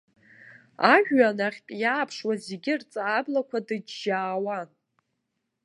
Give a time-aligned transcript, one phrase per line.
[0.93, 4.69] Ажәҩан ахьтә иааԥшуаз зегьы рҵааблақәа ҭыџьџьаауан.